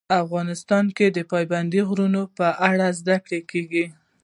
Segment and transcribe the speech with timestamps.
[0.23, 3.85] افغانستان کې د پابندي غرونو په اړه زده کړه کېږي.